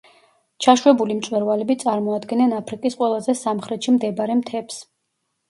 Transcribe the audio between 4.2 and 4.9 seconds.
მთებს.